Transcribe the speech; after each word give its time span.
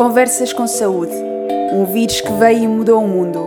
Conversas 0.00 0.50
com 0.50 0.66
Saúde. 0.66 1.12
Um 1.74 1.84
vírus 1.84 2.22
que 2.22 2.32
veio 2.32 2.62
e 2.62 2.66
mudou 2.66 3.04
o 3.04 3.06
mundo. 3.06 3.38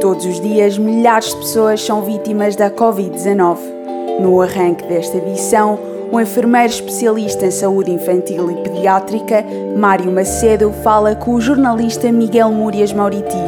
Todos 0.00 0.26
os 0.26 0.40
dias, 0.40 0.76
milhares 0.76 1.28
de 1.28 1.36
pessoas 1.36 1.80
são 1.80 2.02
vítimas 2.02 2.56
da 2.56 2.68
Covid-19. 2.72 3.58
No 4.18 4.42
arranque 4.42 4.84
desta 4.84 5.18
edição, 5.18 5.78
o 6.10 6.20
enfermeiro 6.20 6.72
especialista 6.72 7.46
em 7.46 7.52
saúde 7.52 7.92
infantil 7.92 8.50
e 8.50 8.56
pediátrica, 8.64 9.44
Mário 9.76 10.10
Macedo, 10.10 10.72
fala 10.82 11.14
com 11.14 11.34
o 11.34 11.40
jornalista 11.40 12.10
Miguel 12.10 12.50
Múrias 12.50 12.92
Mauriti 12.92 13.38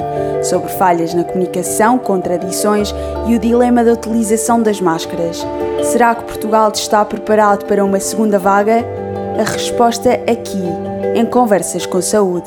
sobre 0.44 0.68
falhas 0.74 1.12
na 1.12 1.24
comunicação, 1.24 1.98
contradições 1.98 2.94
e 3.26 3.34
o 3.34 3.38
dilema 3.40 3.82
da 3.82 3.94
utilização 3.94 4.62
das 4.62 4.80
máscaras. 4.80 5.44
Será 5.82 6.14
que 6.14 6.22
Portugal 6.22 6.70
está 6.72 7.04
preparado 7.04 7.64
para 7.64 7.84
uma 7.84 7.98
segunda 7.98 8.38
vaga? 8.38 9.03
A 9.36 9.42
resposta 9.42 10.14
aqui, 10.30 10.62
em 11.18 11.28
Conversas 11.28 11.84
com 11.86 12.00
Saúde. 12.00 12.46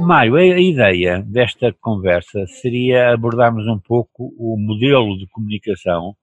Mário, 0.00 0.36
a 0.36 0.60
ideia 0.60 1.20
desta 1.26 1.72
conversa 1.72 2.46
seria 2.46 3.12
abordarmos 3.12 3.66
um 3.66 3.78
pouco 3.78 4.32
o 4.38 4.56
modelo 4.56 5.18
de 5.18 5.26
comunicação, 5.26 6.14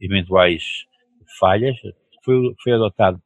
eventuais 0.00 0.64
falhas, 1.38 1.76
foi, 2.24 2.52
foi 2.60 2.72
adotado 2.72 3.22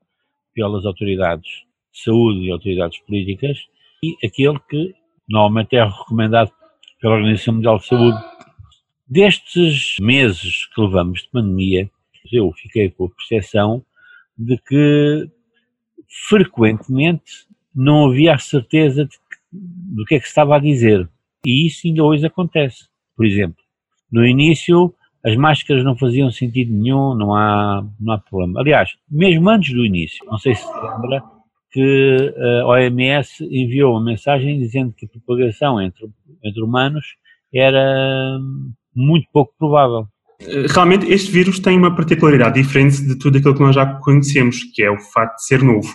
pelas 0.54 0.84
autoridades 0.84 1.48
de 1.90 2.02
saúde 2.02 2.40
e 2.40 2.52
autoridades 2.52 2.98
políticas 3.00 3.58
e 4.02 4.14
aquele 4.26 4.60
que 4.68 4.94
normalmente 5.26 5.74
é 5.74 5.84
recomendado 5.84 6.52
pela 7.00 7.14
Organização 7.14 7.54
Mundial 7.54 7.78
de 7.78 7.86
Saúde. 7.86 8.18
Destes 9.08 9.96
meses 10.00 10.66
que 10.66 10.82
levamos 10.82 11.22
de 11.22 11.30
pandemia, 11.30 11.90
eu 12.30 12.52
fiquei 12.52 12.90
com 12.90 13.06
a 13.06 13.08
percepção 13.08 13.82
de 14.36 14.58
que 14.58 15.30
frequentemente 16.28 17.46
não 17.74 18.08
havia 18.08 18.34
a 18.34 18.38
certeza 18.38 19.04
de, 19.04 19.16
do 19.52 20.04
que 20.04 20.14
é 20.14 20.20
que 20.20 20.26
estava 20.26 20.56
a 20.56 20.60
dizer. 20.60 21.08
E 21.44 21.66
isso 21.66 21.86
ainda 21.86 22.02
hoje 22.02 22.26
acontece. 22.26 22.88
Por 23.16 23.26
exemplo, 23.26 23.56
no 24.10 24.26
início 24.26 24.94
as 25.24 25.34
máscaras 25.34 25.82
não 25.82 25.96
faziam 25.96 26.30
sentido 26.30 26.72
nenhum, 26.72 27.12
não 27.14 27.34
há, 27.34 27.84
não 27.98 28.14
há 28.14 28.18
problema. 28.18 28.60
Aliás, 28.60 28.90
mesmo 29.10 29.50
antes 29.50 29.74
do 29.74 29.84
início, 29.84 30.24
não 30.26 30.38
sei 30.38 30.54
se 30.54 30.62
se 30.62 30.72
lembra, 30.72 31.20
que 31.72 32.34
a 32.62 32.66
OMS 32.66 33.44
enviou 33.44 33.92
uma 33.92 34.04
mensagem 34.04 34.60
dizendo 34.60 34.94
que 34.96 35.04
a 35.04 35.08
propagação 35.08 35.80
entre, 35.82 36.06
entre 36.44 36.62
humanos 36.62 37.16
era 37.52 38.38
muito 38.94 39.26
pouco 39.32 39.52
provável. 39.58 40.06
Realmente, 40.72 41.10
este 41.10 41.32
vírus 41.32 41.58
tem 41.58 41.76
uma 41.76 41.94
particularidade 41.94 42.62
diferente 42.62 43.04
de 43.04 43.18
tudo 43.18 43.38
aquilo 43.38 43.54
que 43.54 43.62
nós 43.62 43.74
já 43.74 43.84
conhecemos, 43.84 44.62
que 44.74 44.82
é 44.82 44.90
o 44.90 44.98
facto 44.98 45.36
de 45.36 45.44
ser 45.44 45.62
novo. 45.62 45.88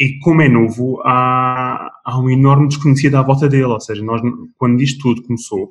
E 0.00 0.18
como 0.20 0.42
é 0.42 0.48
novo, 0.48 1.00
há, 1.04 1.90
há 2.04 2.20
um 2.20 2.30
enorme 2.30 2.68
desconhecido 2.68 3.16
à 3.16 3.22
volta 3.22 3.48
dele. 3.48 3.64
Ou 3.64 3.80
seja, 3.80 4.02
nós, 4.02 4.20
quando 4.56 4.80
isto 4.80 5.00
tudo 5.00 5.22
começou, 5.26 5.70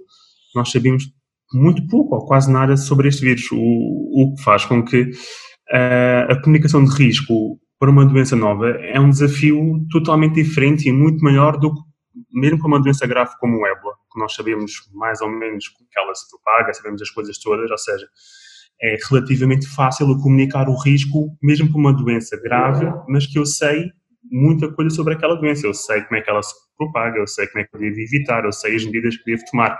nós 0.53 0.71
sabíamos 0.71 1.05
muito 1.53 1.87
pouco 1.87 2.15
ou 2.15 2.25
quase 2.25 2.51
nada 2.51 2.75
sobre 2.75 3.07
este 3.07 3.21
vírus, 3.21 3.49
o, 3.51 3.57
o 3.57 4.35
que 4.35 4.43
faz 4.43 4.65
com 4.65 4.83
que 4.83 5.03
uh, 5.03 6.31
a 6.31 6.41
comunicação 6.41 6.83
de 6.83 6.91
risco 6.91 7.57
para 7.79 7.89
uma 7.89 8.05
doença 8.05 8.35
nova 8.35 8.69
é 8.69 8.99
um 8.99 9.09
desafio 9.09 9.85
totalmente 9.91 10.35
diferente 10.35 10.89
e 10.89 10.91
muito 10.91 11.23
maior 11.23 11.57
do 11.57 11.73
que 11.73 11.87
mesmo 12.33 12.57
para 12.59 12.67
uma 12.67 12.81
doença 12.81 13.05
grave 13.05 13.31
como 13.39 13.57
o 13.57 13.65
ébola, 13.67 13.93
que 14.11 14.19
nós 14.19 14.33
sabemos 14.33 14.71
mais 14.93 15.21
ou 15.21 15.29
menos 15.29 15.67
como 15.69 15.87
ela 15.95 16.13
se 16.15 16.29
propaga, 16.29 16.73
sabemos 16.73 17.01
as 17.01 17.09
coisas 17.09 17.37
todas, 17.37 17.69
ou 17.69 17.77
seja, 17.77 18.07
é 18.81 18.95
relativamente 19.09 19.67
fácil 19.67 20.07
comunicar 20.19 20.67
o 20.67 20.79
risco 20.79 21.35
mesmo 21.41 21.69
para 21.69 21.79
uma 21.79 21.93
doença 21.93 22.39
grave, 22.41 22.91
mas 23.07 23.25
que 23.25 23.37
eu 23.37 23.45
sei 23.45 23.91
muita 24.31 24.71
coisa 24.71 24.95
sobre 24.95 25.13
aquela 25.13 25.35
doença, 25.35 25.65
eu 25.65 25.73
sei 25.73 26.01
como 26.01 26.17
é 26.17 26.21
que 26.21 26.29
ela 26.29 26.41
se 26.41 26.53
propaga, 26.77 27.17
eu 27.17 27.27
sei 27.27 27.47
como 27.47 27.63
é 27.63 27.67
que 27.67 27.75
eu 27.75 27.79
devo 27.79 27.99
evitar, 27.99 28.45
eu 28.45 28.51
sei 28.51 28.75
as 28.75 28.85
medidas 28.85 29.17
que 29.17 29.25
devo 29.25 29.43
tomar 29.51 29.77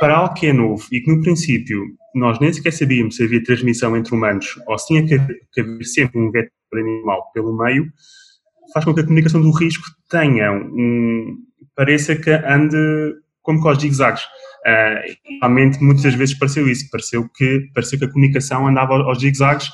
para 0.00 0.16
algo 0.16 0.34
que 0.34 0.46
é 0.46 0.52
novo 0.52 0.84
e 0.92 1.00
que 1.00 1.10
no 1.10 1.22
princípio 1.22 1.82
nós 2.14 2.38
nem 2.40 2.52
sequer 2.52 2.72
sabíamos 2.72 3.16
se 3.16 3.24
havia 3.24 3.42
transmissão 3.42 3.96
entre 3.96 4.14
humanos 4.14 4.46
ou 4.66 4.78
se 4.78 4.86
tinha 4.88 5.06
que 5.06 5.60
haver 5.60 5.84
sempre 5.84 6.20
um 6.20 6.30
vetor 6.30 6.50
animal 6.74 7.30
pelo 7.32 7.56
meio, 7.56 7.86
faz 8.72 8.84
com 8.84 8.94
que 8.94 9.00
a 9.00 9.04
comunicação 9.04 9.40
do 9.40 9.50
risco 9.50 9.84
tenha 10.08 10.52
um. 10.52 11.36
pareça 11.74 12.14
que 12.16 12.30
ande 12.30 12.76
como 13.42 13.60
com 13.62 13.70
os 13.70 13.80
zigue-zagues. 13.80 14.24
Uh, 14.66 15.38
realmente, 15.40 15.80
muitas 15.80 16.12
vezes 16.14 16.36
pareceu 16.36 16.68
isso, 16.68 16.90
pareceu 16.90 17.28
que, 17.34 17.70
pareceu 17.72 17.98
que 17.98 18.04
a 18.04 18.10
comunicação 18.10 18.66
andava 18.66 18.94
aos 18.94 19.20
zigue-zagues, 19.20 19.70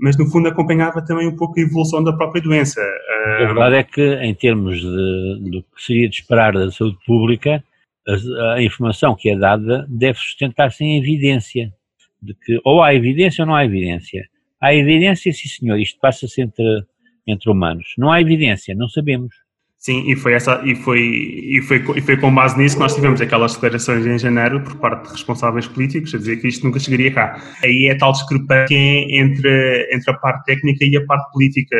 mas 0.00 0.16
no 0.18 0.28
fundo 0.28 0.48
acompanhava 0.48 1.04
também 1.04 1.28
um 1.28 1.36
pouco 1.36 1.58
a 1.58 1.62
evolução 1.62 2.02
da 2.02 2.12
própria 2.12 2.42
doença. 2.42 2.80
A 3.22 3.46
verdade 3.46 3.76
é 3.76 3.82
que, 3.82 4.14
em 4.16 4.34
termos 4.34 4.80
de, 4.80 5.50
do 5.50 5.62
que 5.62 5.82
seria 5.82 6.08
de 6.08 6.16
esperar 6.16 6.52
da 6.52 6.70
saúde 6.70 6.98
pública, 7.06 7.62
a, 8.08 8.54
a 8.54 8.62
informação 8.62 9.14
que 9.14 9.30
é 9.30 9.36
dada 9.36 9.86
deve 9.88 10.18
sustentar-se 10.18 10.84
em 10.84 10.98
evidência, 10.98 11.72
de 12.20 12.34
que 12.34 12.58
ou 12.64 12.82
há 12.82 12.94
evidência 12.94 13.42
ou 13.42 13.48
não 13.48 13.54
há 13.54 13.64
evidência. 13.64 14.28
Há 14.60 14.74
evidência, 14.74 15.32
sim 15.32 15.48
senhor, 15.48 15.78
isto 15.78 15.98
passa-se 16.00 16.40
entre, 16.40 16.84
entre 17.26 17.50
humanos. 17.50 17.94
Não 17.98 18.12
há 18.12 18.20
evidência, 18.20 18.74
não 18.74 18.88
sabemos. 18.88 19.34
Sim, 19.82 20.08
e 20.08 20.14
foi, 20.14 20.34
essa, 20.34 20.62
e, 20.64 20.76
foi, 20.76 21.00
e, 21.00 21.60
foi, 21.60 21.84
e 21.96 22.00
foi 22.00 22.16
com 22.16 22.32
base 22.32 22.56
nisso 22.56 22.76
que 22.76 22.82
nós 22.82 22.94
tivemos 22.94 23.20
aquelas 23.20 23.54
declarações 23.54 24.06
em 24.06 24.16
janeiro 24.16 24.62
por 24.62 24.76
parte 24.76 25.06
de 25.06 25.10
responsáveis 25.10 25.66
políticos 25.66 26.14
a 26.14 26.18
dizer 26.18 26.36
que 26.36 26.46
isto 26.46 26.64
nunca 26.64 26.78
chegaria 26.78 27.12
cá. 27.12 27.42
Aí 27.64 27.88
é 27.90 27.94
tal 27.96 28.12
discrepância 28.12 28.76
entre, 28.76 29.88
entre 29.92 30.08
a 30.12 30.14
parte 30.14 30.44
técnica 30.44 30.84
e 30.84 30.96
a 30.96 31.04
parte 31.04 31.32
política, 31.32 31.76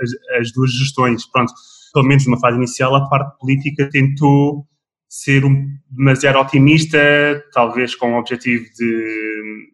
as, 0.00 0.40
as 0.40 0.52
duas 0.52 0.72
gestões. 0.72 1.26
Pronto, 1.30 1.52
pelo 1.92 2.06
menos 2.06 2.26
numa 2.26 2.40
fase 2.40 2.56
inicial, 2.56 2.94
a 2.94 3.08
parte 3.08 3.38
política 3.38 3.88
tentou 3.90 4.66
ser 5.08 5.44
um, 5.44 5.66
demasiado 5.90 6.38
otimista, 6.38 6.98
talvez 7.52 7.94
com 7.94 8.14
o 8.14 8.18
objetivo 8.18 8.64
de 8.78 9.70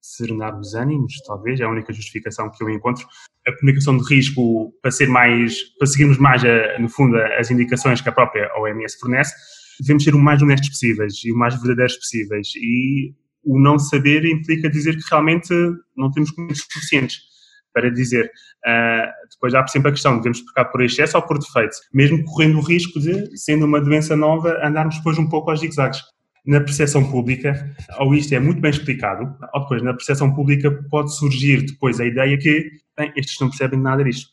serenar 0.00 0.58
os 0.58 0.74
ânimos, 0.74 1.14
talvez, 1.26 1.60
é 1.60 1.64
a 1.64 1.70
única 1.70 1.92
justificação 1.92 2.50
que 2.50 2.62
eu 2.62 2.70
encontro. 2.70 3.06
A 3.46 3.52
comunicação 3.56 3.96
de 3.96 4.04
risco, 4.04 4.72
para 4.80 4.90
ser 4.90 5.08
mais, 5.08 5.62
para 5.78 5.86
seguirmos 5.86 6.18
mais, 6.18 6.42
a, 6.44 6.78
no 6.78 6.88
fundo, 6.88 7.16
as 7.38 7.50
indicações 7.50 8.00
que 8.00 8.08
a 8.08 8.12
própria 8.12 8.50
OMS 8.56 8.98
fornece, 8.98 9.34
devemos 9.80 10.04
ser 10.04 10.14
o 10.14 10.18
mais 10.18 10.42
honestos 10.42 10.70
possíveis 10.70 11.14
e 11.24 11.32
o 11.32 11.36
mais 11.36 11.54
verdadeiros 11.54 11.96
possíveis. 11.96 12.48
E 12.56 13.14
o 13.44 13.60
não 13.60 13.78
saber 13.78 14.24
implica 14.24 14.70
dizer 14.70 14.96
que 14.96 15.08
realmente 15.08 15.52
não 15.96 16.10
temos 16.10 16.30
conhecimentos 16.30 16.66
suficientes 16.72 17.31
para 17.72 17.90
dizer. 17.90 18.30
Uh, 18.66 19.10
depois 19.30 19.54
há 19.54 19.66
sempre 19.66 19.90
a 19.90 19.92
questão, 19.92 20.16
devemos 20.16 20.40
trocar 20.42 20.66
por 20.66 20.82
excesso 20.82 21.16
ou 21.16 21.22
por 21.22 21.38
defeito, 21.38 21.76
mesmo 21.92 22.22
correndo 22.24 22.58
o 22.58 22.62
risco 22.62 23.00
de, 23.00 23.36
sendo 23.36 23.66
uma 23.66 23.80
doença 23.80 24.16
nova, 24.16 24.58
andarmos 24.64 24.96
depois 24.96 25.18
um 25.18 25.28
pouco 25.28 25.50
aos 25.50 25.60
zigzags. 25.60 26.00
Na 26.44 26.60
percepção 26.60 27.08
pública, 27.08 27.72
ou 28.00 28.16
isto 28.16 28.34
é 28.34 28.40
muito 28.40 28.60
bem 28.60 28.72
explicado, 28.72 29.32
ou 29.54 29.60
depois 29.60 29.80
na 29.80 29.92
percepção 29.92 30.34
pública 30.34 30.72
pode 30.90 31.14
surgir 31.16 31.64
depois 31.64 32.00
a 32.00 32.04
ideia 32.04 32.36
que, 32.36 32.68
bem, 32.98 33.12
estes 33.14 33.38
não 33.40 33.48
percebem 33.48 33.78
nada 33.78 34.02
disto. 34.02 34.28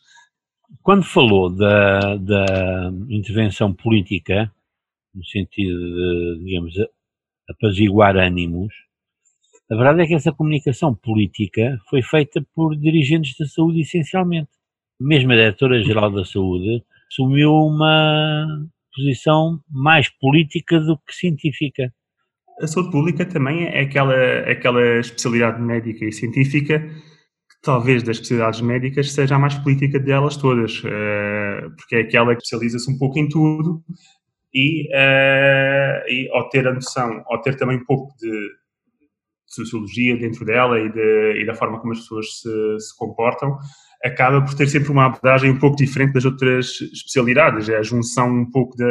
Quando 0.81 1.03
falou 1.03 1.51
da, 1.55 2.15
da 2.15 2.91
intervenção 3.09 3.73
política, 3.73 4.51
no 5.13 5.23
sentido 5.25 5.77
de, 5.77 6.43
digamos, 6.45 6.73
apaziguar 7.47 8.15
ânimos, 8.17 8.73
a 9.71 9.75
verdade 9.75 10.01
é 10.01 10.07
que 10.07 10.15
essa 10.15 10.31
comunicação 10.31 10.95
política 10.95 11.77
foi 11.89 12.01
feita 12.01 12.43
por 12.55 12.75
dirigentes 12.75 13.35
da 13.37 13.45
saúde, 13.45 13.81
essencialmente. 13.81 14.49
Mesmo 14.99 15.31
a 15.31 15.35
Diretora-Geral 15.35 16.11
da 16.11 16.25
Saúde 16.25 16.83
assumiu 17.11 17.53
uma 17.53 18.47
posição 18.95 19.59
mais 19.69 20.09
política 20.09 20.79
do 20.79 20.97
que 20.97 21.13
científica. 21.13 21.93
A 22.59 22.67
saúde 22.67 22.91
pública 22.91 23.25
também 23.25 23.65
é 23.65 23.81
aquela, 23.81 24.13
aquela 24.39 24.99
especialidade 24.99 25.61
médica 25.61 26.03
e 26.03 26.11
científica 26.11 26.79
que 26.79 27.61
talvez 27.61 28.01
das 28.03 28.17
especialidades 28.17 28.61
médicas 28.61 29.11
seja 29.11 29.35
a 29.35 29.39
mais 29.39 29.53
política 29.55 29.99
delas 29.99 30.35
todas, 30.35 30.81
eh, 30.83 31.61
porque 31.77 31.95
é 31.95 31.99
aquela 32.01 32.35
que 32.35 32.41
especializa-se 32.41 32.91
um 32.91 32.97
pouco 32.97 33.19
em 33.19 33.29
tudo 33.29 33.83
e, 34.53 34.89
eh, 34.93 36.05
e 36.09 36.29
ao 36.33 36.49
ter 36.49 36.67
a 36.67 36.73
noção, 36.73 37.23
ao 37.27 37.41
ter 37.41 37.55
também 37.55 37.77
um 37.77 37.85
pouco 37.85 38.13
de, 38.17 38.49
sociologia 39.49 40.17
dentro 40.17 40.45
dela 40.45 40.79
e, 40.79 40.89
de, 40.89 41.41
e 41.41 41.45
da 41.45 41.53
forma 41.53 41.79
como 41.79 41.93
as 41.93 41.99
pessoas 41.99 42.39
se, 42.39 42.79
se, 42.79 42.97
comportam, 42.97 43.57
acaba 44.03 44.41
por 44.41 44.53
ter 44.53 44.67
sempre 44.67 44.91
uma 44.91 45.07
abordagem 45.07 45.51
um 45.51 45.59
pouco 45.59 45.75
diferente 45.75 46.13
das 46.13 46.25
outras 46.25 46.79
especialidades. 46.93 47.67
É 47.67 47.77
a 47.77 47.83
junção 47.83 48.29
um 48.29 48.49
pouco 48.49 48.77
de, 48.77 48.85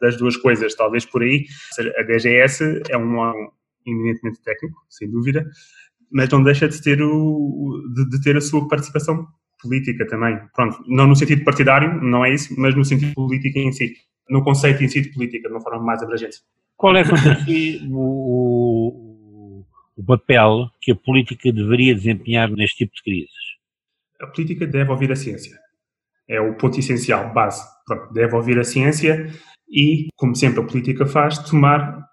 das 0.00 0.16
duas 0.16 0.36
coisas, 0.36 0.74
talvez 0.74 1.06
por 1.06 1.22
aí. 1.22 1.46
A 1.98 2.02
DGS 2.02 2.82
é 2.90 2.98
um, 2.98 3.20
um 3.20 3.48
eminentemente 3.86 4.42
técnico, 4.42 4.76
sem 4.90 5.10
dúvida, 5.10 5.46
mas 6.10 6.28
não 6.28 6.42
deixa 6.42 6.68
de 6.68 6.82
ter, 6.82 7.00
o, 7.00 7.82
de, 7.94 8.08
de 8.10 8.22
ter 8.22 8.36
a 8.36 8.40
sua 8.40 8.66
participação 8.68 9.26
política 9.62 10.06
também. 10.06 10.38
Pronto, 10.54 10.82
não 10.86 11.06
no 11.06 11.16
sentido 11.16 11.44
partidário, 11.44 12.02
não 12.02 12.24
é 12.24 12.34
isso, 12.34 12.54
mas 12.58 12.74
no 12.74 12.84
sentido 12.84 13.14
político 13.14 13.58
em 13.58 13.72
si, 13.72 13.94
no 14.28 14.42
conceito 14.42 14.82
em 14.82 14.88
si 14.88 15.00
de 15.00 15.12
política, 15.12 15.48
de 15.48 15.54
uma 15.54 15.60
forma 15.60 15.82
mais 15.82 16.02
abrangente. 16.02 16.38
Qual 16.76 16.94
é, 16.94 17.04
quanto 17.04 17.44
si, 17.44 17.80
o, 17.90 17.96
o 19.96 20.04
papel 20.04 20.70
que 20.80 20.92
a 20.92 20.94
política 20.94 21.50
deveria 21.50 21.94
desempenhar 21.94 22.50
neste 22.50 22.78
tipo 22.78 22.94
de 22.94 23.02
crises? 23.02 23.46
A 24.20 24.26
política 24.26 24.66
deve 24.66 24.90
ouvir 24.90 25.10
a 25.10 25.16
ciência. 25.16 25.56
É 26.28 26.40
o 26.40 26.54
ponto 26.56 26.78
essencial, 26.78 27.32
base. 27.32 27.64
Pronto, 27.86 28.12
deve 28.12 28.34
ouvir 28.34 28.58
a 28.58 28.64
ciência 28.64 29.30
e, 29.70 30.08
como 30.16 30.34
sempre 30.34 30.60
a 30.60 30.64
política 30.64 31.06
faz, 31.06 31.38
tomar 31.38 32.04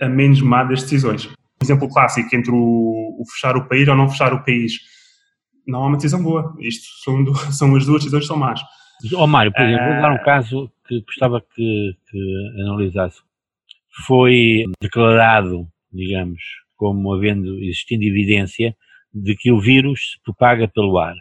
a 0.00 0.08
menos 0.08 0.40
má 0.42 0.62
das 0.64 0.82
decisões. 0.82 1.26
Um 1.26 1.64
exemplo 1.64 1.88
clássico 1.88 2.34
entre 2.34 2.50
o, 2.52 3.16
o 3.20 3.24
fechar 3.32 3.56
o 3.56 3.66
país 3.66 3.88
ou 3.88 3.96
não 3.96 4.08
fechar 4.08 4.32
o 4.32 4.44
país. 4.44 4.78
Não 5.66 5.82
há 5.82 5.86
uma 5.86 5.96
decisão 5.96 6.22
boa. 6.22 6.54
Isto 6.60 6.86
são, 7.02 7.34
são 7.52 7.76
as 7.76 7.86
duas 7.86 8.00
decisões 8.00 8.22
que 8.22 8.28
são 8.28 8.36
más. 8.36 8.60
Oh, 9.16 9.26
Mário, 9.26 9.52
por 9.52 9.62
exemplo, 9.62 9.92
vou 9.92 10.02
dar 10.02 10.12
um 10.12 10.16
ah. 10.16 10.24
caso 10.24 10.72
que 10.86 11.00
gostava 11.02 11.40
que, 11.40 11.96
que 12.10 12.60
analisasse. 12.60 13.20
Foi 14.06 14.64
declarado, 14.80 15.68
digamos, 15.92 16.40
como 16.76 17.12
havendo, 17.12 17.62
existindo 17.62 18.04
evidência 18.04 18.76
de 19.12 19.36
que 19.36 19.52
o 19.52 19.60
vírus 19.60 20.12
se 20.12 20.22
propaga 20.22 20.66
pelo 20.68 20.98
ar. 20.98 21.14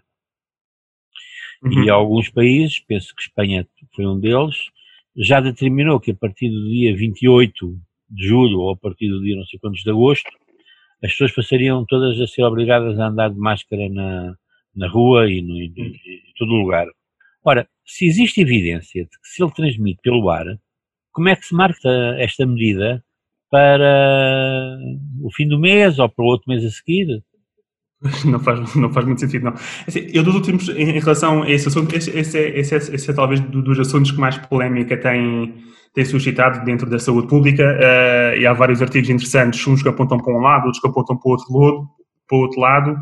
Uhum. 1.64 1.84
E 1.84 1.90
alguns 1.90 2.30
países, 2.30 2.80
penso 2.80 3.14
que 3.16 3.22
Espanha 3.22 3.68
foi 3.96 4.06
um 4.06 4.20
deles, 4.20 4.56
já 5.16 5.40
determinou 5.40 6.00
que 6.00 6.12
a 6.12 6.16
partir 6.16 6.50
do 6.50 6.70
dia 6.70 6.96
28 6.96 7.80
de 8.10 8.28
julho 8.28 8.60
ou 8.60 8.72
a 8.72 8.78
partir 8.78 9.10
do 9.10 9.22
dia 9.22 9.36
não 9.36 9.46
sei 9.46 9.60
quantos 9.60 9.82
de 9.82 9.90
agosto, 9.90 10.30
as 11.04 11.12
pessoas 11.12 11.34
passariam 11.34 11.86
todas 11.86 12.20
a 12.20 12.28
ser 12.28 12.44
obrigadas 12.44 13.00
a 13.00 13.08
andar 13.08 13.30
de 13.30 13.38
máscara 13.38 13.90
na, 13.90 14.36
na 14.76 14.90
rua 14.90 15.30
e, 15.30 15.42
no, 15.42 15.58
em, 15.58 15.74
em 15.78 16.34
todo 16.38 16.52
lugar. 16.54 16.88
Ora, 17.46 17.68
se 17.86 18.06
existe 18.06 18.42
evidência 18.42 19.04
de 19.04 19.10
que 19.10 19.28
se 19.28 19.44
ele 19.44 19.52
transmite 19.52 20.00
pelo 20.02 20.30
ar, 20.30 20.46
como 21.12 21.30
é 21.30 21.36
que 21.36 21.46
se 21.46 21.54
marca 21.54 21.90
esta 22.18 22.46
medida 22.46 23.04
para 23.54 24.80
o 25.22 25.32
fim 25.32 25.48
do 25.48 25.60
mês 25.60 26.00
ou 26.00 26.10
para 26.10 26.26
o 26.26 26.28
outro 26.28 26.50
mês 26.50 26.66
a 26.66 26.70
seguir? 26.72 27.22
Não 28.26 28.40
faz, 28.40 28.76
não 28.76 28.92
faz 28.92 29.06
muito 29.06 29.22
sentido, 29.22 29.46
não. 29.46 29.54
Assim, 29.88 30.08
eu 30.14 30.24
dos 30.24 30.36
últimos, 30.36 30.68
em, 30.68 31.00
relação 31.00 31.44
a 31.44 31.50
esse 31.50 31.70
assunto, 31.70 31.96
esse, 31.96 32.10
esse, 32.10 32.38
é, 32.38 32.60
esse, 32.60 32.76
é, 32.76 32.78
esse 32.78 33.10
é 33.10 33.14
talvez 33.14 33.40
dos 33.40 33.80
assuntos 33.80 34.12
que 34.12 34.20
mais 34.20 34.38
polémica 34.38 34.98
tem, 34.98 35.54
tem 35.94 36.04
suscitado 36.04 36.66
dentro 36.66 36.90
da 36.90 37.00
saúde 37.00 37.30
pública 37.30 37.64
uh, 37.64 38.38
e 38.38 38.46
há 38.46 38.52
vários 38.52 38.82
artigos 38.82 39.10
interessantes, 39.10 39.66
uns 39.66 39.82
que 39.82 39.88
apontam 39.88 40.18
para 40.18 40.34
um 40.34 40.42
lado, 40.42 40.66
outros 40.66 40.82
que 40.82 40.88
apontam 40.90 41.16
para 41.16 41.30
o 41.30 41.32
outro 41.32 41.58
lado, 41.58 41.88
para 42.28 42.38
outro 42.38 42.60
lado 42.60 42.98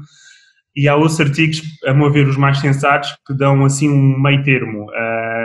e 0.75 0.87
há 0.87 0.95
outros 0.95 1.19
artigos, 1.19 1.61
a 1.85 1.93
meu 1.93 2.11
ver, 2.11 2.27
os 2.27 2.37
mais 2.37 2.59
sensatos, 2.59 3.09
que 3.27 3.33
dão 3.33 3.65
assim 3.65 3.89
um 3.89 4.19
meio 4.19 4.41
termo, 4.43 4.85
uh, 4.85 5.40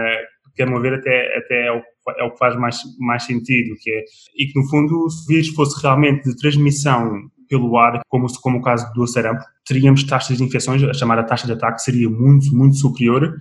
que 0.56 0.62
a 0.62 0.66
meu 0.66 0.80
ver 0.80 0.94
até, 0.94 1.36
até 1.36 1.66
é, 1.66 1.72
o, 1.72 1.82
é 2.18 2.24
o 2.24 2.32
que 2.32 2.38
faz 2.38 2.56
mais, 2.56 2.78
mais 2.98 3.22
sentido, 3.24 3.76
que 3.78 3.90
é, 3.90 4.04
e 4.36 4.46
que 4.46 4.58
no 4.58 4.66
fundo, 4.68 5.08
se 5.10 5.24
o 5.24 5.26
vírus 5.28 5.48
fosse 5.48 5.80
realmente 5.80 6.24
de 6.24 6.36
transmissão 6.36 7.12
pelo 7.48 7.76
ar, 7.78 8.00
como, 8.08 8.26
como 8.40 8.58
o 8.58 8.62
caso 8.62 8.90
do 8.94 9.06
sarampo, 9.06 9.42
teríamos 9.64 10.02
taxas 10.04 10.38
de 10.38 10.42
infecções, 10.42 10.82
a 10.82 10.94
chamada 10.94 11.22
taxa 11.22 11.46
de 11.46 11.52
ataque 11.52 11.80
seria 11.80 12.08
muito, 12.10 12.54
muito 12.56 12.76
superior 12.76 13.36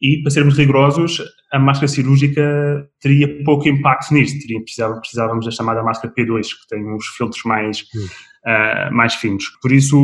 e, 0.00 0.22
para 0.22 0.30
sermos 0.30 0.56
rigorosos, 0.56 1.20
a 1.52 1.58
máscara 1.58 1.88
cirúrgica 1.88 2.88
teria 3.00 3.44
pouco 3.44 3.68
impacto 3.68 4.14
nisto. 4.14 4.40
Teria, 4.40 4.62
precisávamos, 4.62 5.00
precisávamos 5.00 5.44
da 5.44 5.50
chamada 5.50 5.82
máscara 5.82 6.14
P2, 6.14 6.42
que 6.42 6.68
tem 6.68 6.94
uns 6.94 7.06
filtros 7.06 7.42
mais, 7.44 7.84
uh, 8.46 8.92
mais 8.92 9.14
finos. 9.14 9.44
Por 9.62 9.72
isso, 9.72 9.96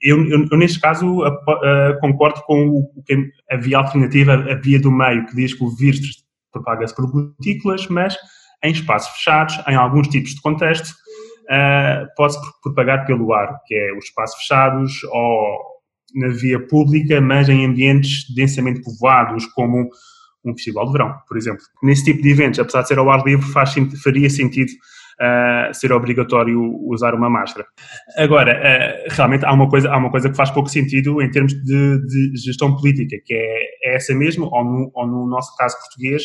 eu, 0.00 0.24
eu, 0.26 0.46
eu 0.50 0.58
neste 0.58 0.80
caso, 0.80 1.20
uh, 1.20 2.00
concordo 2.00 2.40
com 2.42 2.68
o, 2.68 3.02
que 3.04 3.30
a 3.50 3.56
via 3.56 3.78
alternativa, 3.78 4.34
a 4.34 4.54
via 4.54 4.80
do 4.80 4.90
meio, 4.90 5.26
que 5.26 5.36
diz 5.36 5.54
que 5.54 5.64
o 5.64 5.70
vírus 5.70 6.24
propaga-se 6.52 6.94
por 6.94 7.10
gotículas, 7.10 7.86
mas 7.88 8.16
em 8.62 8.72
espaços 8.72 9.14
fechados, 9.16 9.58
em 9.66 9.74
alguns 9.74 10.08
tipos 10.08 10.34
de 10.34 10.40
contexto, 10.40 10.88
uh, 10.88 12.06
pode-se 12.16 12.38
propagar 12.62 13.04
pelo 13.06 13.32
ar, 13.32 13.58
que 13.66 13.74
é 13.74 13.92
os 13.96 14.04
espaços 14.04 14.40
fechados 14.40 15.02
ou 15.04 15.72
na 16.14 16.28
via 16.28 16.60
pública, 16.66 17.20
mas 17.20 17.48
em 17.48 17.64
ambientes 17.64 18.32
densamente 18.34 18.82
povoados, 18.82 19.46
como 19.46 19.88
um 20.44 20.52
festival 20.54 20.86
de 20.86 20.92
verão, 20.92 21.14
por 21.26 21.36
exemplo. 21.36 21.62
Nesse 21.82 22.04
tipo 22.04 22.22
de 22.22 22.30
eventos, 22.30 22.58
apesar 22.58 22.82
de 22.82 22.88
ser 22.88 22.98
ao 22.98 23.10
ar 23.10 23.24
livre, 23.24 23.46
faz, 23.46 23.74
faria 24.02 24.28
sentido 24.28 24.72
uh, 25.20 25.74
ser 25.74 25.92
obrigatório 25.92 26.60
usar 26.88 27.14
uma 27.14 27.28
máscara. 27.28 27.66
Agora, 28.16 28.52
uh, 28.52 29.14
realmente 29.14 29.44
há 29.44 29.52
uma, 29.52 29.68
coisa, 29.68 29.90
há 29.90 29.96
uma 29.96 30.10
coisa 30.10 30.30
que 30.30 30.36
faz 30.36 30.50
pouco 30.50 30.68
sentido 30.68 31.20
em 31.20 31.30
termos 31.30 31.52
de, 31.52 32.06
de 32.06 32.36
gestão 32.36 32.76
política, 32.76 33.16
que 33.24 33.34
é, 33.34 33.90
é 33.90 33.96
essa 33.96 34.14
mesmo, 34.14 34.48
ou 34.52 34.64
no, 34.64 34.90
ou 34.94 35.06
no, 35.06 35.26
nosso 35.26 35.56
caso 35.56 35.76
português, 35.78 36.24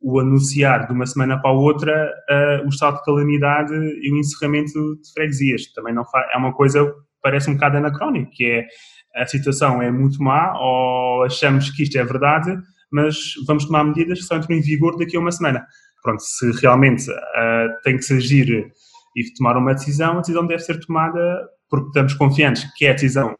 o 0.00 0.18
anunciar 0.18 0.86
de 0.86 0.92
uma 0.92 1.06
semana 1.06 1.40
para 1.40 1.50
a 1.50 1.54
outra 1.54 2.12
uh, 2.30 2.66
o 2.66 2.68
estado 2.68 2.96
de 2.96 3.04
calamidade 3.04 3.74
e 3.74 4.12
o 4.12 4.18
encerramento 4.18 4.72
de 4.72 5.12
freguesias. 5.14 5.72
Também 5.72 5.94
não 5.94 6.04
é 6.32 6.36
uma 6.36 6.52
coisa 6.52 6.92
parece 7.22 7.48
um 7.48 7.54
bocado 7.54 7.76
anacrónico, 7.76 8.30
que 8.32 8.44
é 8.44 8.66
a 9.14 9.26
situação 9.26 9.80
é 9.80 9.90
muito 9.90 10.22
má 10.22 10.58
ou 10.58 11.24
achamos 11.24 11.70
que 11.70 11.84
isto 11.84 11.96
é 11.96 12.04
verdade, 12.04 12.58
mas 12.90 13.16
vamos 13.46 13.64
tomar 13.64 13.84
medidas 13.84 14.18
que 14.18 14.24
só 14.24 14.36
entram 14.36 14.56
em 14.56 14.60
vigor 14.60 14.98
daqui 14.98 15.16
a 15.16 15.20
uma 15.20 15.30
semana. 15.30 15.64
Pronto, 16.02 16.20
se 16.22 16.50
realmente 16.60 17.10
uh, 17.10 17.82
tem 17.82 17.96
que 17.96 18.02
se 18.02 18.14
agir 18.14 18.72
e 19.16 19.34
tomar 19.34 19.56
uma 19.56 19.74
decisão, 19.74 20.14
a 20.14 20.20
decisão 20.20 20.46
deve 20.46 20.62
ser 20.62 20.80
tomada 20.84 21.48
porque 21.70 21.86
estamos 21.88 22.14
confiantes 22.14 22.70
que 22.76 22.86
é 22.86 22.90
a 22.90 22.94
decisão 22.94 23.36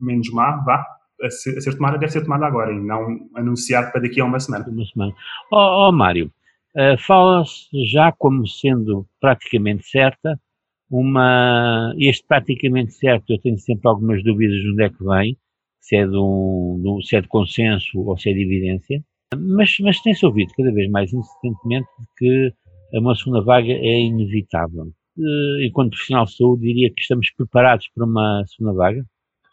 menos 0.00 0.30
má, 0.30 0.56
vá, 0.64 0.84
a 1.22 1.30
ser, 1.30 1.56
a 1.56 1.60
ser 1.60 1.74
tomada, 1.74 1.98
deve 1.98 2.12
ser 2.12 2.22
tomada 2.22 2.46
agora 2.46 2.72
e 2.72 2.78
não 2.78 3.28
anunciar 3.34 3.90
para 3.90 4.02
daqui 4.02 4.20
a 4.20 4.24
uma 4.24 4.38
semana. 4.38 4.66
Uma 4.68 4.84
semana. 4.84 5.14
Ó 5.50 5.86
oh, 5.86 5.88
oh, 5.88 5.92
Mário, 5.92 6.30
uh, 6.76 6.98
fala-se 6.98 7.66
já 7.90 8.12
como 8.12 8.46
sendo 8.46 9.06
praticamente 9.20 9.86
certa 9.86 10.38
uma, 10.90 11.92
este 11.98 12.24
praticamente 12.26 12.92
certo, 12.92 13.32
eu 13.32 13.40
tenho 13.40 13.58
sempre 13.58 13.88
algumas 13.88 14.22
dúvidas 14.22 14.56
de 14.60 14.70
onde 14.70 14.84
é 14.84 14.90
que 14.90 15.04
vem, 15.04 15.36
se 15.80 15.96
é 15.96 16.06
de, 16.06 16.16
um, 16.16 16.80
de 16.80 16.88
um, 16.88 17.02
se 17.02 17.16
é 17.16 17.20
de 17.20 17.28
consenso 17.28 17.98
ou 18.00 18.16
se 18.16 18.30
é 18.30 18.32
de 18.32 18.42
evidência, 18.42 19.02
mas, 19.34 19.76
mas 19.80 20.00
tem-se 20.00 20.24
ouvido 20.24 20.52
cada 20.56 20.72
vez 20.72 20.90
mais 20.90 21.12
insistentemente 21.12 21.88
que 22.16 22.52
uma 22.94 23.14
segunda 23.14 23.42
vaga 23.42 23.72
é 23.72 24.00
inevitável. 24.00 24.92
Eh, 25.18 25.66
enquanto 25.66 25.90
profissional 25.90 26.24
de 26.26 26.36
saúde, 26.36 26.62
diria 26.62 26.90
que 26.94 27.00
estamos 27.00 27.30
preparados 27.36 27.86
para 27.94 28.04
uma 28.04 28.44
segunda 28.46 28.76
vaga? 28.76 29.04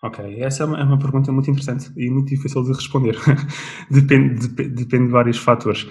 Ok, 0.04 0.42
essa 0.42 0.64
é 0.64 0.66
uma, 0.66 0.80
é 0.80 0.84
uma 0.84 1.00
pergunta 1.00 1.32
muito 1.32 1.50
interessante 1.50 1.92
e 1.96 2.10
muito 2.10 2.28
difícil 2.28 2.64
de 2.64 2.74
responder. 2.74 3.16
depende, 3.90 4.48
depende, 4.48 4.76
depende 4.76 5.06
de 5.06 5.12
vários 5.12 5.38
fatores. 5.38 5.84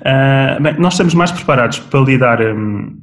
Uh, 0.00 0.60
bem, 0.60 0.78
nós 0.80 0.94
estamos 0.94 1.14
mais 1.14 1.30
preparados 1.30 1.78
para 1.78 2.00
lidar 2.00 2.42
um, 2.42 3.00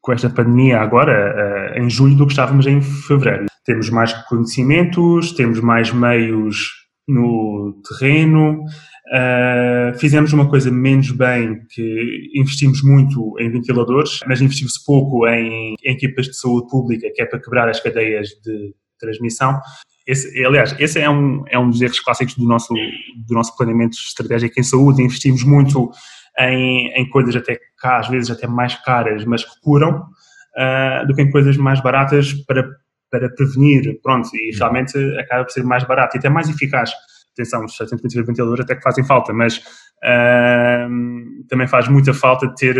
com 0.00 0.12
esta 0.12 0.30
pandemia 0.30 0.78
agora, 0.78 1.74
uh, 1.74 1.78
em 1.80 1.90
julho, 1.90 2.14
do 2.14 2.26
que 2.26 2.32
estávamos 2.32 2.64
em 2.66 2.80
fevereiro. 2.80 3.46
Temos 3.64 3.90
mais 3.90 4.12
conhecimentos, 4.28 5.32
temos 5.32 5.58
mais 5.58 5.92
meios 5.92 6.68
no 7.08 7.82
terreno, 7.88 8.64
uh, 9.12 9.98
fizemos 9.98 10.32
uma 10.32 10.48
coisa 10.48 10.70
menos 10.70 11.10
bem, 11.10 11.60
que 11.70 12.30
investimos 12.34 12.82
muito 12.82 13.38
em 13.38 13.50
ventiladores, 13.50 14.20
mas 14.26 14.40
investimos 14.40 14.78
pouco 14.78 15.26
em, 15.28 15.74
em 15.84 15.92
equipas 15.92 16.26
de 16.26 16.36
saúde 16.36 16.68
pública, 16.68 17.10
que 17.14 17.22
é 17.22 17.26
para 17.26 17.40
quebrar 17.40 17.68
as 17.68 17.80
cadeias 17.80 18.28
de 18.44 18.74
transmissão. 18.98 19.60
Esse, 20.06 20.44
aliás, 20.44 20.74
esse 20.78 20.98
é 20.98 21.08
um, 21.08 21.44
é 21.48 21.58
um 21.58 21.70
dos 21.70 21.80
erros 21.80 22.00
clássicos 22.00 22.34
do 22.34 22.44
nosso, 22.44 22.74
do 22.74 23.34
nosso 23.34 23.56
planeamento 23.56 23.94
estratégico 23.94 24.58
em 24.58 24.62
saúde. 24.62 25.02
Investimos 25.02 25.44
muito 25.44 25.90
em, 26.38 26.88
em 26.94 27.08
coisas 27.08 27.36
até 27.36 27.58
cá, 27.78 27.98
às 27.98 28.08
vezes 28.08 28.30
até 28.30 28.46
mais 28.46 28.74
caras, 28.82 29.24
mas 29.24 29.44
que 29.44 29.60
curam, 29.60 30.00
uh, 30.00 31.06
do 31.06 31.14
que 31.14 31.22
em 31.22 31.30
coisas 31.30 31.56
mais 31.56 31.80
baratas 31.80 32.32
para, 32.46 32.68
para 33.10 33.28
prevenir, 33.30 34.00
pronto, 34.02 34.28
e 34.34 34.56
realmente 34.56 34.98
acaba 35.18 35.44
por 35.44 35.52
ser 35.52 35.62
mais 35.62 35.84
barato 35.84 36.16
e 36.16 36.18
até 36.18 36.28
mais 36.28 36.48
eficaz. 36.48 36.90
Atenção, 37.32 37.64
os 37.64 37.76
720 37.76 38.26
ventiladores 38.26 38.64
até 38.64 38.74
que 38.74 38.82
fazem 38.82 39.04
falta, 39.04 39.32
mas 39.32 39.58
uh, 39.58 41.46
também 41.48 41.66
faz 41.66 41.88
muita 41.88 42.12
falta 42.12 42.52
ter, 42.54 42.76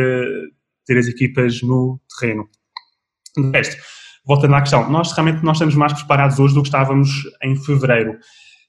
ter 0.86 0.98
as 0.98 1.06
equipas 1.06 1.62
no 1.62 2.00
terreno. 2.18 2.48
De 3.36 3.50
resto, 3.50 3.82
voltando 4.26 4.54
à 4.54 4.60
questão, 4.60 4.90
nós 4.90 5.12
realmente 5.12 5.42
nós 5.42 5.56
estamos 5.56 5.74
mais 5.74 5.92
preparados 5.92 6.38
hoje 6.38 6.54
do 6.54 6.62
que 6.62 6.68
estávamos 6.68 7.08
em 7.42 7.56
fevereiro. 7.56 8.18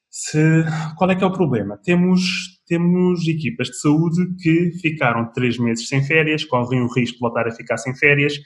Se, 0.09 0.63
qual 0.97 1.09
é 1.09 1.15
que 1.15 1.23
é 1.23 1.27
o 1.27 1.31
problema? 1.31 1.77
Temos 1.83 2.21
temos 2.65 3.27
equipas 3.27 3.67
de 3.67 3.79
saúde 3.79 4.35
que 4.41 4.71
ficaram 4.81 5.31
três 5.31 5.57
meses 5.57 5.87
sem 5.87 6.03
férias, 6.03 6.45
correm 6.45 6.81
o 6.81 6.91
risco 6.91 7.15
de 7.15 7.19
voltar 7.19 7.47
a 7.47 7.51
ficar 7.51 7.77
sem 7.77 7.95
férias, 7.95 8.39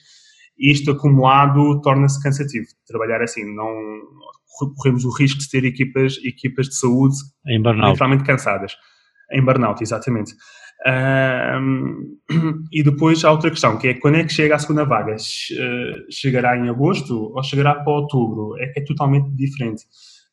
e 0.58 0.72
isto 0.72 0.92
acumulado 0.92 1.80
torna-se 1.82 2.22
cansativo. 2.22 2.66
Trabalhar 2.86 3.22
assim, 3.22 3.46
não 3.56 3.72
corremos 4.76 5.06
o 5.06 5.12
risco 5.12 5.40
de 5.40 5.50
ter 5.50 5.66
equipas, 5.66 6.18
equipas 6.24 6.68
de 6.68 6.76
saúde 6.76 7.16
em 7.48 7.62
burnout. 7.62 7.92
literalmente 7.92 8.24
cansadas. 8.24 8.74
Em 9.32 9.44
burnout, 9.44 9.82
exatamente. 9.82 10.34
E 12.72 12.84
depois 12.84 13.26
há 13.26 13.32
outra 13.32 13.50
questão, 13.50 13.78
que 13.78 13.90
é 13.90 13.94
quando 13.96 14.16
é 14.16 14.24
que 14.24 14.32
chega 14.32 14.56
a 14.56 14.60
segunda 14.60 14.86
vaga? 14.86 15.16
Chegará 16.10 16.58
em 16.58 16.70
agosto 16.70 17.32
ou 17.36 17.44
chegará 17.44 17.76
para 17.76 17.92
outubro? 17.92 18.58
É 18.60 18.68
que 18.68 18.80
é 18.80 18.84
totalmente 18.84 19.30
diferente. 19.36 19.84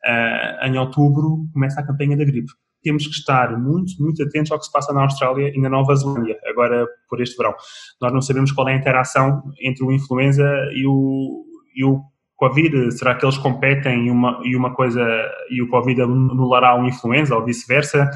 Uh, 0.07 0.67
em 0.67 0.79
outubro 0.79 1.49
começa 1.53 1.81
a 1.81 1.87
campanha 1.87 2.17
da 2.17 2.25
gripe 2.25 2.53
temos 2.85 3.07
que 3.07 3.15
estar 3.15 3.59
muito, 3.59 3.95
muito 3.99 4.23
atentos 4.23 4.53
ao 4.53 4.59
que 4.59 4.67
se 4.67 4.71
passa 4.71 4.93
na 4.93 5.03
Austrália 5.03 5.49
e 5.49 5.59
na 5.59 5.71
Nova 5.71 5.97
Zelândia, 5.97 6.39
agora 6.45 6.87
por 7.09 7.21
este 7.21 7.35
verão. 7.37 7.55
Nós 8.01 8.13
não 8.13 8.21
sabemos 8.21 8.53
qual 8.53 8.69
é 8.69 8.75
a 8.75 8.77
interação 8.77 9.43
entre 9.59 9.83
o 9.83 9.91
influenza 9.91 10.45
e 10.75 10.87
o, 10.87 11.45
e 11.75 11.83
o 11.83 12.03
Covid, 12.49 12.93
será 12.93 13.15
que 13.15 13.25
eles 13.25 13.39
competem 13.39 14.07
e 14.07 14.11
uma, 14.11 14.41
e 14.45 14.55
uma 14.55 14.75
coisa, 14.75 15.03
e 15.51 15.63
o 15.63 15.69
Covid 15.69 16.03
anulará 16.03 16.75
uma 16.75 16.89
influenza 16.89 17.35
ou 17.35 17.45
vice-versa? 17.45 18.11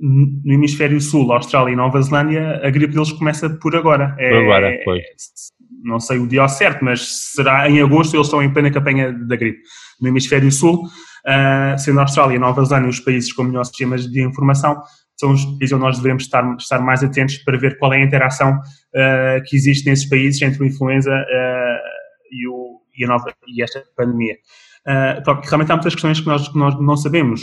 No 0.00 0.52
hemisfério 0.52 1.00
sul, 1.00 1.32
Austrália 1.32 1.72
e 1.72 1.76
Nova 1.76 2.02
Zelândia, 2.02 2.60
a 2.64 2.70
gripe 2.70 2.92
deles 2.92 3.12
começa 3.12 3.48
por 3.48 3.76
agora. 3.76 4.16
É, 4.18 4.30
por 4.30 4.38
agora, 4.38 4.78
pois. 4.84 5.02
Não 5.84 6.00
sei 6.00 6.18
o 6.18 6.26
dia 6.26 6.48
certo, 6.48 6.84
mas 6.84 7.32
será 7.34 7.68
em 7.70 7.80
agosto, 7.80 8.16
eles 8.16 8.26
estão 8.26 8.42
em 8.42 8.52
plena 8.52 8.70
campanha 8.70 9.12
da 9.12 9.36
gripe. 9.36 9.60
No 10.00 10.08
hemisfério 10.08 10.50
sul, 10.50 10.84
uh, 10.84 11.78
sendo 11.78 12.00
a 12.00 12.02
Austrália 12.02 12.34
e 12.34 12.38
Nova 12.38 12.64
Zelândia 12.64 12.90
os 12.90 13.00
países 13.00 13.32
com 13.32 13.44
melhores 13.44 13.68
sistemas 13.68 14.08
de 14.08 14.22
informação, 14.22 14.80
são 15.16 15.32
os 15.32 15.44
países 15.44 15.72
onde 15.72 15.84
nós 15.84 15.98
devemos 15.98 16.24
estar, 16.24 16.56
estar 16.56 16.80
mais 16.80 17.04
atentos 17.04 17.38
para 17.38 17.56
ver 17.56 17.78
qual 17.78 17.92
é 17.92 17.98
a 17.98 18.04
interação 18.04 18.54
uh, 18.54 19.42
que 19.46 19.54
existe 19.54 19.88
nesses 19.88 20.08
países 20.08 20.42
entre 20.42 20.64
a 20.64 20.66
influenza 20.66 21.10
uh, 21.10 22.02
e, 22.32 22.48
o, 22.48 22.61
e, 22.96 23.06
nova, 23.06 23.32
e 23.46 23.62
esta 23.62 23.82
pandemia. 23.96 24.36
Uh, 24.86 25.22
porque 25.24 25.46
realmente 25.48 25.70
há 25.70 25.76
muitas 25.76 25.94
questões 25.94 26.20
que 26.20 26.26
nós, 26.26 26.48
que 26.48 26.58
nós 26.58 26.80
não 26.80 26.96
sabemos. 26.96 27.42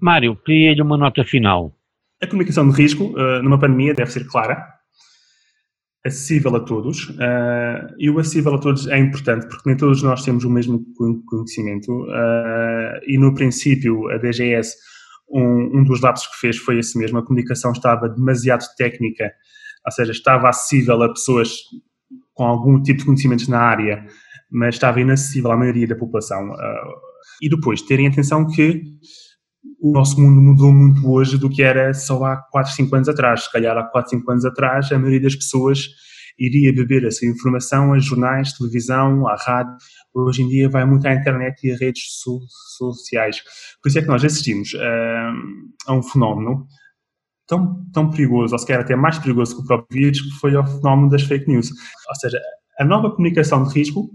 Mário, 0.00 0.36
queria-lhe 0.36 0.82
uma 0.82 0.96
nota 0.96 1.24
final. 1.24 1.74
A 2.22 2.26
comunicação 2.26 2.68
de 2.68 2.76
risco 2.76 3.14
numa 3.42 3.58
pandemia 3.58 3.94
deve 3.94 4.10
ser 4.10 4.26
clara, 4.26 4.60
acessível 6.04 6.54
a 6.56 6.60
todos, 6.60 7.08
uh, 7.10 7.94
e 7.98 8.10
o 8.10 8.18
acessível 8.18 8.54
a 8.54 8.58
todos 8.58 8.86
é 8.88 8.98
importante 8.98 9.46
porque 9.48 9.68
nem 9.68 9.76
todos 9.76 10.02
nós 10.02 10.24
temos 10.24 10.44
o 10.44 10.50
mesmo 10.50 10.84
conhecimento, 11.26 12.04
uh, 12.04 13.00
e 13.06 13.18
no 13.18 13.34
princípio 13.34 14.08
a 14.10 14.18
DGS 14.18 14.74
um, 15.30 15.78
um 15.78 15.84
dos 15.84 16.00
lapsos 16.00 16.26
que 16.28 16.40
fez 16.40 16.56
foi 16.56 16.78
esse 16.78 16.98
mesmo, 16.98 17.18
a 17.18 17.24
comunicação 17.24 17.72
estava 17.72 18.08
demasiado 18.08 18.64
técnica, 18.76 19.30
ou 19.84 19.92
seja, 19.92 20.12
estava 20.12 20.48
acessível 20.48 21.02
a 21.02 21.08
pessoas 21.08 21.56
com 22.32 22.44
algum 22.44 22.82
tipo 22.82 23.00
de 23.00 23.04
conhecimentos 23.04 23.48
na 23.48 23.60
área, 23.60 24.06
mas 24.50 24.74
estava 24.74 25.00
inacessível 25.00 25.50
à 25.50 25.56
maioria 25.56 25.86
da 25.86 25.96
população. 25.96 26.50
Uh, 26.50 27.08
e 27.42 27.48
depois, 27.48 27.82
terem 27.82 28.06
atenção 28.06 28.46
que 28.46 28.82
o 29.80 29.92
nosso 29.92 30.20
mundo 30.20 30.40
mudou 30.40 30.72
muito 30.72 31.08
hoje 31.10 31.38
do 31.38 31.48
que 31.48 31.62
era 31.62 31.92
só 31.94 32.24
há 32.24 32.36
4, 32.50 32.72
5 32.72 32.96
anos 32.96 33.08
atrás. 33.08 33.44
Se 33.44 33.52
calhar 33.52 33.76
há 33.76 33.84
4, 33.84 34.10
5 34.10 34.30
anos 34.30 34.44
atrás, 34.44 34.90
a 34.90 34.98
maioria 34.98 35.22
das 35.22 35.36
pessoas 35.36 35.88
iria 36.38 36.72
beber 36.72 37.04
essa 37.04 37.26
informação 37.26 37.92
a 37.92 37.98
jornais, 37.98 38.52
televisão, 38.52 39.26
à 39.26 39.34
rádio. 39.36 39.76
Hoje 40.14 40.42
em 40.42 40.48
dia 40.48 40.68
vai 40.68 40.84
muito 40.84 41.06
à 41.06 41.12
internet 41.12 41.66
e 41.66 41.72
a 41.72 41.76
redes 41.76 42.04
so 42.20 42.40
sociais. 42.76 43.42
Por 43.82 43.88
isso 43.88 43.98
é 43.98 44.02
que 44.02 44.08
nós 44.08 44.24
assistimos 44.24 44.72
uh, 44.74 45.88
a 45.88 45.94
um 45.94 46.02
fenómeno 46.02 46.66
tão, 47.46 47.84
tão 47.92 48.10
perigoso, 48.10 48.54
ou 48.54 48.58
sequer 48.58 48.80
até 48.80 48.94
mais 48.94 49.18
perigoso 49.18 49.56
que 49.56 49.62
o 49.62 49.64
próprio 49.64 50.00
vírus, 50.00 50.20
que 50.20 50.30
foi 50.40 50.56
o 50.56 50.64
fenómeno 50.64 51.10
das 51.10 51.22
fake 51.22 51.48
news. 51.48 51.70
Ou 51.70 52.14
seja, 52.20 52.38
a 52.78 52.84
nova 52.84 53.10
comunicação 53.10 53.64
de 53.64 53.74
risco 53.74 54.08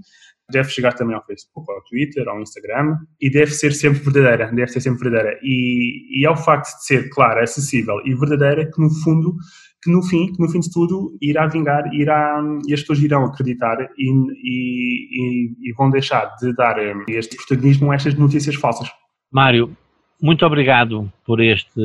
deve 0.53 0.69
chegar 0.69 0.93
também 0.93 1.15
ao 1.15 1.25
Facebook, 1.25 1.69
ao 1.71 1.83
Twitter, 1.83 2.27
ao 2.27 2.41
Instagram 2.41 2.97
e 3.19 3.29
deve 3.29 3.51
ser 3.51 3.73
sempre 3.73 3.99
verdadeira, 3.99 4.51
deve 4.51 4.67
ser 4.67 4.79
sempre 4.79 5.09
verdadeira. 5.09 5.39
E, 5.43 6.21
e 6.21 6.25
é 6.25 6.29
o 6.29 6.37
facto 6.37 6.73
de 6.77 6.85
ser 6.85 7.09
clara, 7.09 7.43
acessível 7.43 7.99
e 8.05 8.15
verdadeira 8.15 8.69
que 8.71 8.81
no 8.81 8.89
fundo 9.03 9.35
que 9.83 9.91
no 9.91 10.01
fim, 10.01 10.31
que 10.31 10.41
no 10.41 10.49
fim 10.49 10.61
de 10.61 10.71
tudo 10.71 11.17
irá 11.21 11.45
vingar, 11.45 11.93
irá, 11.93 12.41
e 12.65 12.73
as 12.73 12.79
pessoas 12.79 13.03
irão 13.03 13.25
acreditar 13.25 13.77
e, 13.97 14.11
e, 14.41 15.69
e 15.69 15.73
vão 15.73 15.89
deixar 15.89 16.33
de 16.37 16.55
dar 16.55 16.79
eh, 16.79 16.95
este 17.09 17.35
protagonismo 17.35 17.91
a 17.91 17.95
estas 17.95 18.15
notícias 18.15 18.55
falsas. 18.55 18.89
Mário, 19.29 19.75
muito 20.21 20.45
obrigado 20.45 21.11
por 21.25 21.41
este 21.41 21.81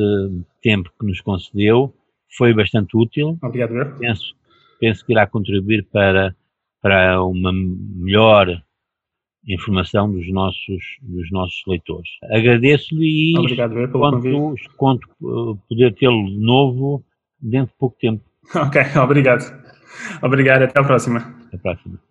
tempo 0.62 0.92
que 0.98 1.04
nos 1.04 1.20
concedeu, 1.20 1.92
foi 2.36 2.54
bastante 2.54 2.96
útil. 2.96 3.36
Obrigado, 3.42 3.74
eu. 3.74 3.96
Penso, 3.96 4.36
penso 4.78 5.04
que 5.04 5.12
irá 5.12 5.26
contribuir 5.26 5.84
para, 5.92 6.36
para 6.80 7.22
uma 7.22 7.52
melhor 7.52 8.62
informação 9.46 10.10
dos 10.10 10.30
nossos, 10.32 10.98
dos 11.02 11.30
nossos 11.30 11.62
leitores. 11.66 12.08
Agradeço-lhe 12.30 13.32
e 13.34 13.38
Obrigado, 13.38 13.74
conto, 13.92 14.56
conto 14.76 15.08
eh, 15.08 15.58
poder 15.68 15.94
tê-lo 15.94 16.26
de 16.26 16.38
novo 16.38 17.04
dentro 17.40 17.72
de 17.72 17.78
pouco 17.78 17.96
tempo. 17.98 18.22
Ok, 18.54 18.80
obrigado. 19.02 19.44
Obrigado, 20.22 20.62
até 20.62 20.80
a 20.80 20.84
próxima. 20.84 21.18
Até 21.46 21.56
a 21.56 21.60
próxima. 21.60 22.07